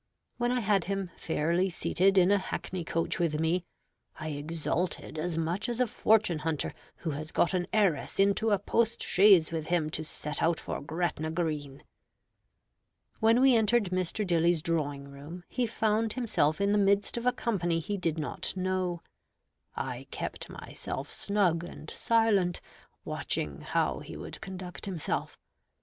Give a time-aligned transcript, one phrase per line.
[0.37, 3.65] When I had him fairly seated in a hackney coach with me,
[4.19, 8.57] I exulted as much as a fortune hunter who has got an heiress into a
[8.57, 11.83] post chaise with him to set out for Gretna Green.
[13.19, 14.25] When we entered Mr.
[14.25, 18.57] Dilly's drawing room, he found himself in the midst of a company he did not
[18.57, 19.03] know.
[19.75, 22.59] I kept myself snug and silent,
[23.05, 25.37] watching how he would conduct himself.